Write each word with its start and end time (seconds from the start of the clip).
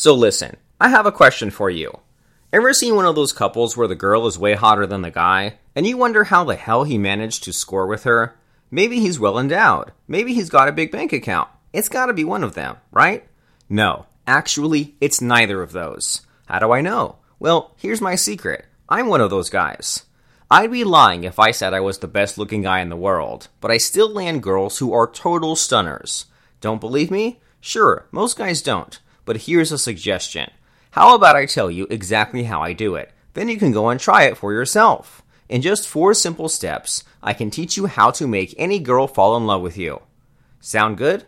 So 0.00 0.14
listen, 0.14 0.56
I 0.80 0.88
have 0.88 1.04
a 1.04 1.12
question 1.12 1.50
for 1.50 1.68
you. 1.68 2.00
Ever 2.54 2.72
seen 2.72 2.94
one 2.94 3.04
of 3.04 3.14
those 3.14 3.34
couples 3.34 3.76
where 3.76 3.86
the 3.86 3.94
girl 3.94 4.26
is 4.26 4.38
way 4.38 4.54
hotter 4.54 4.86
than 4.86 5.02
the 5.02 5.10
guy, 5.10 5.58
and 5.76 5.86
you 5.86 5.98
wonder 5.98 6.24
how 6.24 6.42
the 6.42 6.56
hell 6.56 6.84
he 6.84 6.96
managed 6.96 7.44
to 7.44 7.52
score 7.52 7.86
with 7.86 8.04
her? 8.04 8.34
Maybe 8.70 9.00
he's 9.00 9.20
well 9.20 9.38
endowed. 9.38 9.92
Maybe 10.08 10.32
he's 10.32 10.48
got 10.48 10.68
a 10.68 10.72
big 10.72 10.90
bank 10.90 11.12
account. 11.12 11.50
It's 11.74 11.90
gotta 11.90 12.14
be 12.14 12.24
one 12.24 12.42
of 12.42 12.54
them, 12.54 12.78
right? 12.90 13.28
No, 13.68 14.06
actually, 14.26 14.94
it's 15.02 15.20
neither 15.20 15.60
of 15.60 15.72
those. 15.72 16.22
How 16.46 16.60
do 16.60 16.72
I 16.72 16.80
know? 16.80 17.16
Well, 17.38 17.74
here's 17.76 18.00
my 18.00 18.14
secret. 18.14 18.64
I'm 18.88 19.06
one 19.06 19.20
of 19.20 19.28
those 19.28 19.50
guys. 19.50 20.06
I'd 20.50 20.72
be 20.72 20.82
lying 20.82 21.24
if 21.24 21.38
I 21.38 21.50
said 21.50 21.74
I 21.74 21.80
was 21.80 21.98
the 21.98 22.08
best 22.08 22.38
looking 22.38 22.62
guy 22.62 22.80
in 22.80 22.88
the 22.88 22.96
world, 22.96 23.48
but 23.60 23.70
I 23.70 23.76
still 23.76 24.08
land 24.08 24.42
girls 24.42 24.78
who 24.78 24.94
are 24.94 25.06
total 25.06 25.56
stunners. 25.56 26.24
Don't 26.62 26.80
believe 26.80 27.10
me? 27.10 27.42
Sure, 27.60 28.06
most 28.10 28.38
guys 28.38 28.62
don't, 28.62 28.98
but 29.30 29.42
here's 29.42 29.70
a 29.70 29.78
suggestion. 29.78 30.50
How 30.90 31.14
about 31.14 31.36
I 31.36 31.46
tell 31.46 31.70
you 31.70 31.86
exactly 31.88 32.42
how 32.42 32.62
I 32.62 32.72
do 32.72 32.96
it? 32.96 33.12
Then 33.34 33.48
you 33.48 33.58
can 33.58 33.70
go 33.70 33.88
and 33.88 34.00
try 34.00 34.24
it 34.24 34.36
for 34.36 34.52
yourself. 34.52 35.22
In 35.48 35.62
just 35.62 35.86
four 35.86 36.14
simple 36.14 36.48
steps, 36.48 37.04
I 37.22 37.32
can 37.32 37.48
teach 37.48 37.76
you 37.76 37.86
how 37.86 38.10
to 38.10 38.26
make 38.26 38.56
any 38.58 38.80
girl 38.80 39.06
fall 39.06 39.36
in 39.36 39.46
love 39.46 39.62
with 39.62 39.78
you. 39.78 40.02
Sound 40.58 40.98
good? 40.98 41.26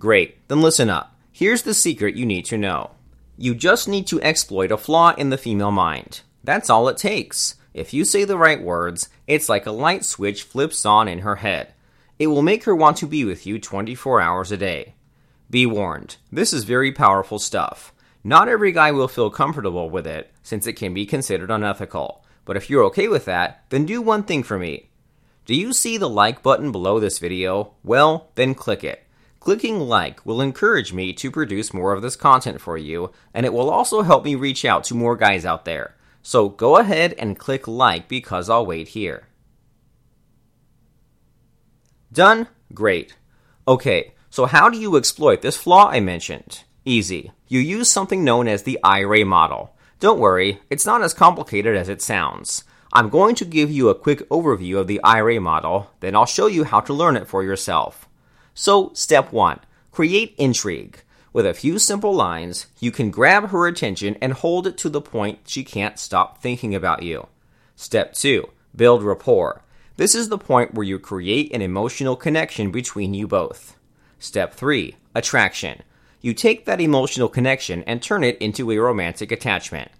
Great, 0.00 0.48
then 0.48 0.62
listen 0.62 0.90
up. 0.90 1.16
Here's 1.30 1.62
the 1.62 1.74
secret 1.74 2.16
you 2.16 2.26
need 2.26 2.44
to 2.46 2.58
know. 2.58 2.90
You 3.38 3.54
just 3.54 3.86
need 3.86 4.08
to 4.08 4.20
exploit 4.20 4.72
a 4.72 4.76
flaw 4.76 5.14
in 5.14 5.30
the 5.30 5.38
female 5.38 5.70
mind. 5.70 6.22
That's 6.42 6.68
all 6.68 6.88
it 6.88 6.96
takes. 6.96 7.54
If 7.72 7.94
you 7.94 8.04
say 8.04 8.24
the 8.24 8.36
right 8.36 8.60
words, 8.60 9.10
it's 9.28 9.48
like 9.48 9.66
a 9.66 9.70
light 9.70 10.04
switch 10.04 10.42
flips 10.42 10.84
on 10.84 11.06
in 11.06 11.20
her 11.20 11.36
head. 11.36 11.72
It 12.18 12.26
will 12.26 12.42
make 12.42 12.64
her 12.64 12.74
want 12.74 12.96
to 12.96 13.06
be 13.06 13.24
with 13.24 13.46
you 13.46 13.60
24 13.60 14.20
hours 14.20 14.50
a 14.50 14.56
day. 14.56 14.93
Be 15.50 15.66
warned, 15.66 16.16
this 16.32 16.52
is 16.52 16.64
very 16.64 16.92
powerful 16.92 17.38
stuff. 17.38 17.92
Not 18.22 18.48
every 18.48 18.72
guy 18.72 18.90
will 18.90 19.08
feel 19.08 19.30
comfortable 19.30 19.90
with 19.90 20.06
it, 20.06 20.32
since 20.42 20.66
it 20.66 20.72
can 20.72 20.94
be 20.94 21.04
considered 21.04 21.50
unethical. 21.50 22.24
But 22.44 22.56
if 22.56 22.70
you're 22.70 22.84
okay 22.84 23.08
with 23.08 23.26
that, 23.26 23.64
then 23.68 23.84
do 23.84 24.00
one 24.00 24.22
thing 24.22 24.42
for 24.42 24.58
me. 24.58 24.88
Do 25.44 25.54
you 25.54 25.74
see 25.74 25.98
the 25.98 26.08
like 26.08 26.42
button 26.42 26.72
below 26.72 26.98
this 26.98 27.18
video? 27.18 27.74
Well, 27.82 28.30
then 28.34 28.54
click 28.54 28.82
it. 28.82 29.04
Clicking 29.40 29.78
like 29.78 30.24
will 30.24 30.40
encourage 30.40 30.94
me 30.94 31.12
to 31.12 31.30
produce 31.30 31.74
more 31.74 31.92
of 31.92 32.00
this 32.00 32.16
content 32.16 32.62
for 32.62 32.78
you, 32.78 33.12
and 33.34 33.44
it 33.44 33.52
will 33.52 33.68
also 33.68 34.00
help 34.00 34.24
me 34.24 34.34
reach 34.34 34.64
out 34.64 34.84
to 34.84 34.94
more 34.94 35.16
guys 35.16 35.44
out 35.44 35.66
there. 35.66 35.94
So 36.22 36.48
go 36.48 36.78
ahead 36.78 37.12
and 37.18 37.38
click 37.38 37.68
like 37.68 38.08
because 38.08 38.48
I'll 38.48 38.64
wait 38.64 38.88
here. 38.88 39.28
Done? 42.10 42.48
Great. 42.72 43.14
Okay, 43.68 44.14
so 44.34 44.46
how 44.46 44.68
do 44.68 44.76
you 44.76 44.96
exploit 44.96 45.42
this 45.42 45.56
flaw 45.56 45.88
I 45.88 46.00
mentioned? 46.00 46.64
Easy. 46.84 47.30
You 47.46 47.60
use 47.60 47.88
something 47.88 48.24
known 48.24 48.48
as 48.48 48.64
the 48.64 48.80
IRA 48.82 49.24
model. 49.24 49.76
Don't 50.00 50.18
worry, 50.18 50.58
it's 50.68 50.84
not 50.84 51.04
as 51.04 51.14
complicated 51.14 51.76
as 51.76 51.88
it 51.88 52.02
sounds. 52.02 52.64
I'm 52.92 53.10
going 53.10 53.36
to 53.36 53.44
give 53.44 53.70
you 53.70 53.88
a 53.88 53.94
quick 53.94 54.28
overview 54.30 54.76
of 54.78 54.88
the 54.88 55.00
IRA 55.04 55.40
model, 55.40 55.88
then 56.00 56.16
I'll 56.16 56.26
show 56.26 56.48
you 56.48 56.64
how 56.64 56.80
to 56.80 56.92
learn 56.92 57.16
it 57.16 57.28
for 57.28 57.44
yourself. 57.44 58.08
So, 58.54 58.90
step 58.92 59.30
1 59.30 59.60
Create 59.92 60.34
intrigue. 60.36 60.98
With 61.32 61.46
a 61.46 61.54
few 61.54 61.78
simple 61.78 62.12
lines, 62.12 62.66
you 62.80 62.90
can 62.90 63.12
grab 63.12 63.50
her 63.50 63.68
attention 63.68 64.16
and 64.20 64.32
hold 64.32 64.66
it 64.66 64.76
to 64.78 64.88
the 64.88 65.00
point 65.00 65.46
she 65.46 65.62
can't 65.62 65.96
stop 65.96 66.42
thinking 66.42 66.74
about 66.74 67.04
you. 67.04 67.28
Step 67.76 68.14
2 68.14 68.48
Build 68.74 69.04
rapport. 69.04 69.62
This 69.96 70.16
is 70.16 70.28
the 70.28 70.38
point 70.38 70.74
where 70.74 70.82
you 70.82 70.98
create 70.98 71.52
an 71.52 71.62
emotional 71.62 72.16
connection 72.16 72.72
between 72.72 73.14
you 73.14 73.28
both. 73.28 73.76
Step 74.24 74.54
3 74.54 74.96
Attraction 75.14 75.82
you 76.22 76.32
take 76.32 76.64
that 76.64 76.80
emotional 76.80 77.28
connection 77.28 77.82
and 77.82 78.02
turn 78.02 78.24
it 78.24 78.38
into 78.38 78.70
a 78.70 78.78
romantic 78.78 79.30
attachment. 79.30 79.90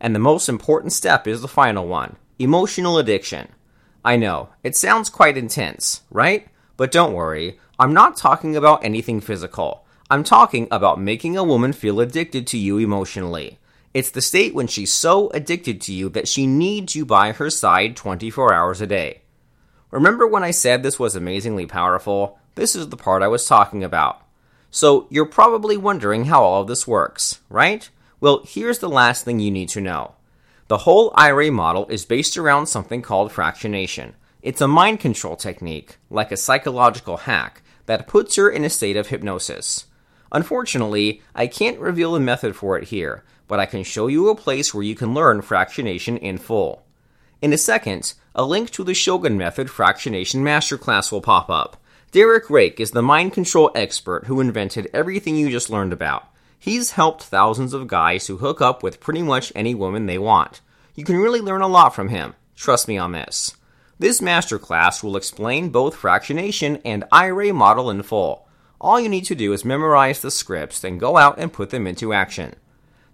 And 0.00 0.12
the 0.12 0.18
most 0.18 0.48
important 0.48 0.92
step 0.92 1.28
is 1.28 1.40
the 1.40 1.46
final 1.46 1.86
one 1.86 2.16
emotional 2.40 2.98
addiction. 2.98 3.46
I 4.04 4.16
know, 4.16 4.48
it 4.64 4.74
sounds 4.74 5.08
quite 5.08 5.36
intense, 5.36 6.02
right? 6.10 6.48
But 6.76 6.90
don't 6.90 7.12
worry, 7.12 7.60
I'm 7.78 7.94
not 7.94 8.16
talking 8.16 8.56
about 8.56 8.84
anything 8.84 9.20
physical. 9.20 9.86
I'm 10.10 10.24
talking 10.24 10.66
about 10.72 11.00
making 11.00 11.36
a 11.36 11.44
woman 11.44 11.72
feel 11.72 12.00
addicted 12.00 12.48
to 12.48 12.58
you 12.58 12.78
emotionally. 12.78 13.60
It's 13.94 14.10
the 14.10 14.20
state 14.20 14.54
when 14.54 14.66
she's 14.66 14.92
so 14.92 15.30
addicted 15.30 15.80
to 15.82 15.92
you 15.92 16.08
that 16.08 16.26
she 16.26 16.48
needs 16.48 16.96
you 16.96 17.06
by 17.06 17.30
her 17.30 17.50
side 17.50 17.94
24 17.94 18.52
hours 18.52 18.80
a 18.80 18.86
day. 18.88 19.22
Remember 19.92 20.26
when 20.26 20.42
I 20.42 20.50
said 20.50 20.82
this 20.82 20.98
was 20.98 21.14
amazingly 21.14 21.66
powerful? 21.66 22.40
This 22.58 22.74
is 22.74 22.88
the 22.88 22.96
part 22.96 23.22
I 23.22 23.28
was 23.28 23.46
talking 23.46 23.84
about. 23.84 24.20
So 24.68 25.06
you're 25.10 25.26
probably 25.26 25.76
wondering 25.76 26.24
how 26.24 26.42
all 26.42 26.62
of 26.62 26.66
this 26.66 26.88
works, 26.88 27.40
right? 27.48 27.88
Well, 28.20 28.42
here's 28.44 28.80
the 28.80 28.88
last 28.88 29.24
thing 29.24 29.38
you 29.38 29.52
need 29.52 29.68
to 29.68 29.80
know. 29.80 30.16
The 30.66 30.78
whole 30.78 31.12
IRA 31.14 31.52
model 31.52 31.86
is 31.86 32.04
based 32.04 32.36
around 32.36 32.66
something 32.66 33.00
called 33.00 33.30
fractionation. 33.30 34.14
It's 34.42 34.60
a 34.60 34.66
mind 34.66 34.98
control 34.98 35.36
technique, 35.36 35.98
like 36.10 36.32
a 36.32 36.36
psychological 36.36 37.18
hack, 37.18 37.62
that 37.86 38.08
puts 38.08 38.34
her 38.34 38.50
in 38.50 38.64
a 38.64 38.70
state 38.70 38.96
of 38.96 39.06
hypnosis. 39.06 39.86
Unfortunately, 40.32 41.22
I 41.36 41.46
can't 41.46 41.78
reveal 41.78 42.14
the 42.14 42.20
method 42.20 42.56
for 42.56 42.76
it 42.76 42.88
here, 42.88 43.22
but 43.46 43.60
I 43.60 43.66
can 43.66 43.84
show 43.84 44.08
you 44.08 44.30
a 44.30 44.34
place 44.34 44.74
where 44.74 44.82
you 44.82 44.96
can 44.96 45.14
learn 45.14 45.42
fractionation 45.42 46.18
in 46.18 46.38
full. 46.38 46.84
In 47.40 47.52
a 47.52 47.56
second, 47.56 48.14
a 48.34 48.42
link 48.42 48.70
to 48.70 48.82
the 48.82 48.94
Shogun 48.94 49.38
Method 49.38 49.68
Fractionation 49.68 50.42
Masterclass 50.42 51.12
will 51.12 51.20
pop 51.20 51.48
up. 51.48 51.76
Derek 52.10 52.48
Rake 52.48 52.80
is 52.80 52.92
the 52.92 53.02
mind 53.02 53.34
control 53.34 53.70
expert 53.74 54.24
who 54.24 54.40
invented 54.40 54.88
everything 54.94 55.36
you 55.36 55.50
just 55.50 55.68
learned 55.68 55.92
about. 55.92 56.24
He's 56.58 56.92
helped 56.92 57.24
thousands 57.24 57.74
of 57.74 57.86
guys 57.86 58.26
who 58.26 58.38
hook 58.38 58.62
up 58.62 58.82
with 58.82 58.98
pretty 58.98 59.20
much 59.20 59.52
any 59.54 59.74
woman 59.74 60.06
they 60.06 60.16
want. 60.16 60.62
You 60.94 61.04
can 61.04 61.18
really 61.18 61.42
learn 61.42 61.60
a 61.60 61.68
lot 61.68 61.94
from 61.94 62.08
him. 62.08 62.34
Trust 62.56 62.88
me 62.88 62.96
on 62.96 63.12
this. 63.12 63.54
This 63.98 64.22
masterclass 64.22 65.02
will 65.02 65.18
explain 65.18 65.68
both 65.68 65.94
fractionation 65.94 66.80
and 66.82 67.04
IRA 67.12 67.52
model 67.52 67.90
in 67.90 68.02
full. 68.02 68.48
All 68.80 68.98
you 68.98 69.10
need 69.10 69.26
to 69.26 69.34
do 69.34 69.52
is 69.52 69.66
memorize 69.66 70.22
the 70.22 70.30
scripts, 70.30 70.80
then 70.80 70.96
go 70.96 71.18
out 71.18 71.38
and 71.38 71.52
put 71.52 71.68
them 71.68 71.86
into 71.86 72.14
action. 72.14 72.54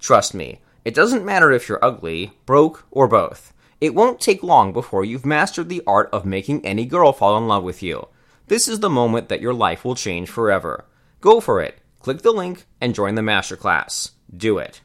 Trust 0.00 0.34
me, 0.34 0.60
it 0.84 0.94
doesn't 0.94 1.24
matter 1.24 1.50
if 1.50 1.66
you're 1.66 1.82
ugly, 1.82 2.32
broke, 2.44 2.84
or 2.90 3.08
both. 3.08 3.54
It 3.80 3.94
won't 3.94 4.20
take 4.20 4.42
long 4.42 4.74
before 4.74 5.02
you've 5.02 5.24
mastered 5.24 5.70
the 5.70 5.82
art 5.86 6.10
of 6.12 6.26
making 6.26 6.66
any 6.66 6.84
girl 6.84 7.14
fall 7.14 7.38
in 7.38 7.48
love 7.48 7.64
with 7.64 7.82
you. 7.82 8.08
This 8.52 8.68
is 8.68 8.80
the 8.80 8.90
moment 8.90 9.30
that 9.30 9.40
your 9.40 9.54
life 9.54 9.82
will 9.82 9.94
change 9.94 10.28
forever. 10.28 10.84
Go 11.22 11.40
for 11.40 11.62
it. 11.62 11.78
Click 12.00 12.20
the 12.20 12.32
link 12.32 12.66
and 12.82 12.94
join 12.94 13.14
the 13.14 13.22
masterclass. 13.22 14.10
Do 14.36 14.58
it. 14.58 14.82